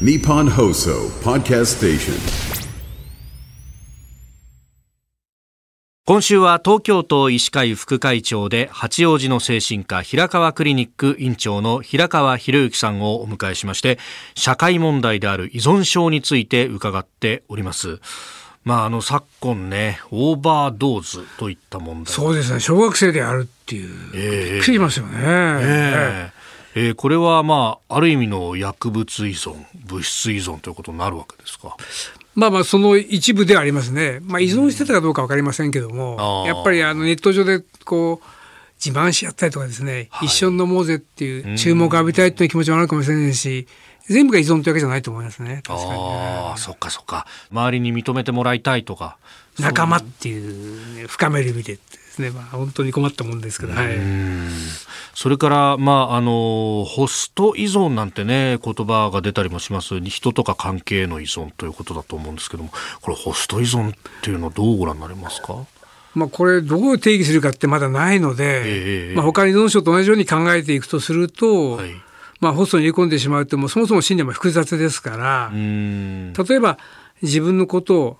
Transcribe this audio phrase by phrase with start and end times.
[0.00, 2.14] Nippon Hoso Podcast Station.
[6.04, 14.00] 今週は東京都医師会副会長で八王子の精神科平川クリニック院長の平川博之さんをお迎えしまして
[14.34, 18.00] 社会問題である依存症について伺っております。
[18.64, 22.12] まああの昨今ねオーバードーズといった問題。
[22.12, 22.58] そうですね。
[22.58, 24.52] 小学生であるっていう、ええ。
[24.54, 26.33] びっくりしますよね、ええ
[26.74, 29.54] えーこれはまあある意味の薬物依存
[29.86, 31.76] 物質依存ということになるわけですか？
[32.34, 36.54] まあまあその一部ではありますね、まあ、依存してたかどうか分かりませんけども、あー。
[36.54, 38.26] やっぱりあのネット上でこう
[38.84, 40.26] 自慢し合ったりとかですね、はい。
[40.26, 43.68] 一緒に飲もうぜっていう注目を浴びたいっていう気持ちもあるかもしれないし
[44.08, 45.62] 全部が依存というわけじゃないと思いますね。
[45.64, 45.96] 確かにね。
[45.98, 47.26] ああそっかそっか。
[47.52, 49.16] 周りに認めてもらいたいとか。
[49.60, 53.96] 仲間っていう、ね、深める意味でですね、まあ、本当に困ったもんですけど、はい、
[55.14, 60.00] それから、まあ、あの、ホスト依存なんてね、言葉が出たりもします。
[60.00, 65.66] 人とか関係への依存ということだと思うんですけども、これホスト依存っていうのはどうご覧になりますか？
[66.14, 71.90] まあ、これどう定義するかってまだないので、ええまあ、他に依存症と同じように考えていくとすると、はい。
[72.40, 76.32] まあ、ホストに入れ込んでしまうともうそもそも心理も複雑ですからう、ん。
[76.34, 76.78] 例えば
[77.22, 78.18] 自分のことを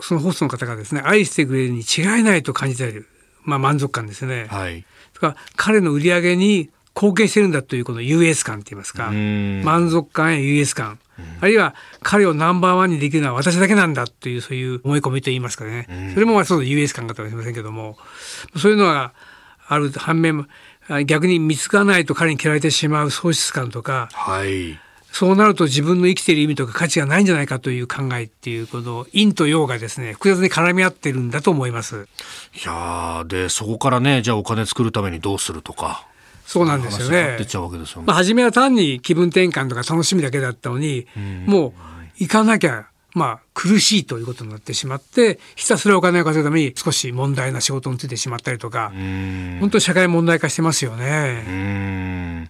[0.00, 3.06] そのホストの方がですね愛してくれるに違いないと感じている、
[3.42, 4.46] まあ、満足感ですね。
[4.50, 4.84] はい。
[5.18, 9.08] から彼の売り上げに貢献してるんだというこの優越感って言いますか。
[9.08, 9.62] うん。
[9.64, 10.98] 満足感や優越感、
[11.40, 17.98] あるいは彼をナンバーワンにできるのは私だけなんだというそういう思い込みと言いますかね、それもまあそう優越感かもしれませんけども。
[18.56, 19.12] そういうのが
[19.68, 20.48] ある反面
[20.88, 24.78] あ逆に見つからないと彼に嫌われてしまう喪失感とかはい。
[25.12, 32.06] そうなると自分の生きている意味とか価値がないんじゃないかという考えっていうこの陰と陽がですね複雑に絡み合ってるんだと思います。
[32.54, 36.06] いやーで、そこからね、じゃあお金作るためにどうするとか、
[36.46, 37.46] そうなんですよね話になってっ。
[37.46, 38.06] ちゃうわけですよね。
[38.06, 41.06] まあ、初めは単に気分転換とか楽しみだけだったのに、
[41.46, 41.72] もう
[42.16, 49.58] 行かなきゃ、まあ、苦しいということになってしまって、ひたすらお金を稼ぐために少し問題な仕事についてしまったりとか、うん。
[49.60, 52.48] 本当に社会問題化してますようね。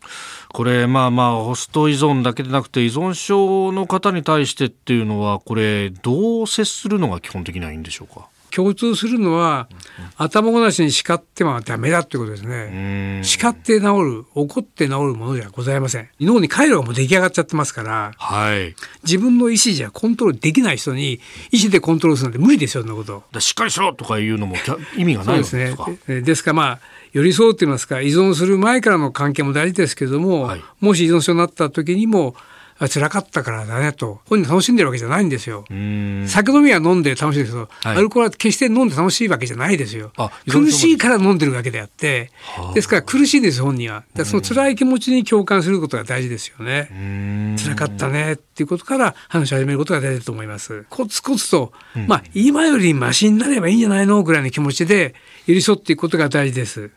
[0.52, 8.28] これまあまあホスト依存だけでなくて依存症の方に対してっていうのはこれどう接するのが基本的にはいいんでしょうか？
[8.50, 9.68] 共通するのは、
[10.16, 13.20] 頭ごなしに叱ってはダメだということですうね。
[13.20, 16.08] ん叱って治る、怒って治るものではございません。
[16.20, 21.20] 脳に回路がもう出来上がっちゃってますから、はい自分の意思じゃコントロールできない人に、
[21.50, 23.24] 意思でコントロールするなんて無理ですよ、そんなこと。
[23.32, 24.56] だしっかりしろとかいうのも
[24.96, 25.74] 意味がそないですね
[26.06, 26.50] けですか。
[26.50, 26.78] らまあ
[27.12, 32.42] 寄り添うと言いますか依存する前からの関係も大事ですけども、はいもし依存症になった時にもあ
[32.86, 34.20] 辛かったからだねと。
[34.26, 35.64] 本人楽しんでるわけじゃないんですよ。
[35.68, 36.26] うん。
[36.28, 37.96] 酒飲みは飲んで楽しいですけど、はい。
[37.96, 40.12] アルコールは決して飲んで楽しいわけじゃないですよ。
[40.48, 44.04] 苦しいから飲んでるわけであってはあ、ですから苦しいんです本人は。
[44.14, 46.88] だその辛い気持ちに共感することが大事ですよね。
[46.92, 47.56] うん。
[47.58, 50.84] 辛かったねっていうことから話し始めることが大事だと思います。
[50.88, 51.72] コツコツと、
[52.06, 55.14] まあ今よりマシになればいいんじゃないのぐらいの気持ちで
[55.46, 56.90] 寄り添っていくことが大事です。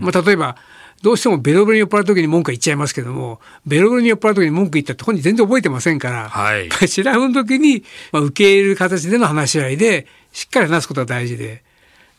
[0.00, 0.56] まあ例えば
[1.02, 6.68] どうしてもベロベロに酔っ払う時に文句は言っちゃいますけどもベロベロに酔っ払う時に文句言ったって本人全然覚えてませんから、はい。
[6.88, 11.62] シラフの時に、まあ、受け入れる形での話し合いでしっかり話すことが大事で。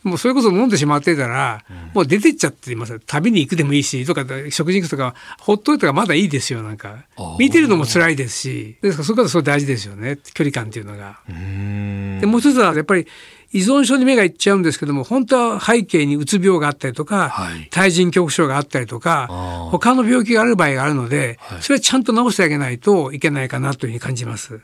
[0.03, 1.63] もうそれこそ飲んでしまってたら、
[1.93, 2.99] もう出てっちゃってます。
[3.05, 7.05] 旅に行くでもいいしとか食事行くとかほっといたらまだいいですよなんか。
[7.37, 8.77] 見てるのも辛いですし。
[8.81, 10.17] ですからそういうことはすごい大事ですよね。
[10.33, 11.19] 距離感っていうのが。
[11.29, 11.88] うん
[12.19, 13.07] でもう一つはやっぱり
[13.51, 17.67] 依存症に目がいっちゃうんですけども本当は背景にうつ病があったりとか、はい。
[17.71, 19.27] 対人恐怖症があったりとか
[19.71, 21.61] 他の病気がある場合があるので、はい。
[21.61, 24.59] それはちゃんと治してあげないといけないかなというふうに感じます。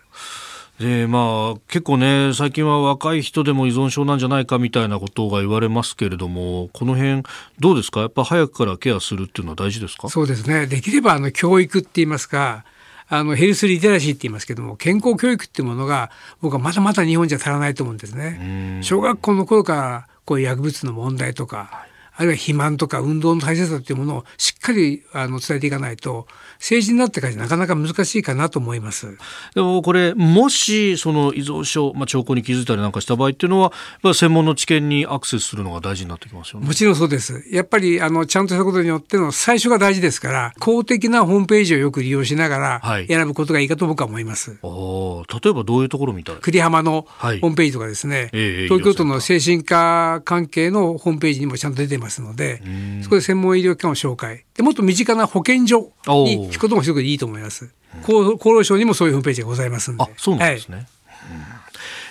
[0.80, 7.24] でまあ結構ね最近は若い人でも依存症なんじゃないかみたいなことが言われますけれどもこの辺
[7.60, 8.02] どうですか？
[8.02, 10.10] やっぱ早くからケアするっていうのは大事ですか？
[10.10, 10.68] そうですね。
[10.68, 12.66] できればあの教育って言いますか、
[13.08, 16.12] あのヘルスリテラシーって言いますけども、健康教育っていうものが
[16.42, 18.80] 僕はまだまだ日本じゃ足らないと思うんですね。
[18.82, 21.86] 小学校の頃からこういう薬物の問題とか、
[22.18, 26.28] あるいは肥満とか運動の大切さっていうものをしっかりあの伝えていかないと、
[26.60, 29.18] 成人になってからなかなか難しいかなと思います。
[29.54, 33.72] でもこれもしその依存症、まあ、兆候に気づいたりなんかした場合っていうのはやっ
[34.02, 36.74] ぱり専門の知見にアクセスするのが大事になってきますよねも。
[36.74, 37.44] ちろんそうです。
[37.52, 44.58] やっぱりあのちゃんとしたことによっての最初が大事ですから、公的なホームページをよく利用しながはいら選ぶことがいいかと僕は思います。
[44.62, 52.62] おー例えばどういうところみたい栗浜のはいホームページとかですね、ええ東京都の精神科関係のホームページにもちゃんと出てますので、
[53.04, 54.46] そこで専門医療機関を紹介。
[54.56, 57.70] でもっと身近な保健所に聞くこともすごくいいと思います。
[58.04, 60.04] 厚厚労省にもそういうホームページがございますんで。
[60.04, 60.82] あそうなんですはい。
[60.82, 60.88] ね。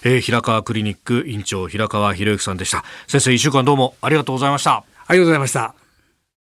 [0.05, 0.11] うん。
[0.13, 2.85] えー平川クリニック院長平川博之さんでした。
[3.07, 4.85] 先生一週間どうもありがとうございました。
[5.07, 5.84] ありがとうございました